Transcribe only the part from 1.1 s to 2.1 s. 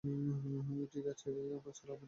আছে, চলো আমার সাথে!